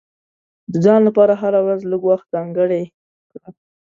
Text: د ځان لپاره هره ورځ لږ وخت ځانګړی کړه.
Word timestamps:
د 0.71 0.73
ځان 0.85 1.01
لپاره 1.07 1.33
هره 1.41 1.59
ورځ 1.65 1.81
لږ 1.91 2.01
وخت 2.09 2.27
ځانګړی 2.35 2.83
کړه. 3.31 3.47